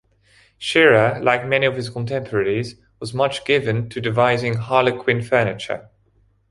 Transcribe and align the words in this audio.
Shearer, 0.57 1.19
like 1.21 1.45
many 1.45 1.67
of 1.67 1.75
his 1.75 1.91
contemporaries, 1.91 2.73
was 2.99 3.13
much 3.13 3.45
given 3.45 3.87
to 3.89 4.01
devising 4.01 4.55
"harlequin" 4.55 5.21
furniture. 5.21 5.91